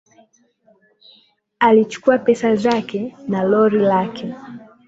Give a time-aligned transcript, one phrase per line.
[1.59, 4.35] Alichukua pesa zake na lori lake